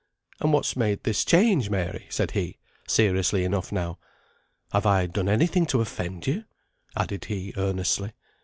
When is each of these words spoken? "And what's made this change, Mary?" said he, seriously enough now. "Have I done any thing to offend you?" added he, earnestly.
"And 0.39 0.51
what's 0.51 0.75
made 0.75 1.03
this 1.03 1.23
change, 1.23 1.69
Mary?" 1.69 2.07
said 2.09 2.31
he, 2.31 2.57
seriously 2.87 3.43
enough 3.43 3.71
now. 3.71 3.99
"Have 4.73 4.87
I 4.87 5.05
done 5.05 5.29
any 5.29 5.45
thing 5.45 5.67
to 5.67 5.79
offend 5.81 6.25
you?" 6.25 6.45
added 6.97 7.25
he, 7.25 7.53
earnestly. 7.55 8.13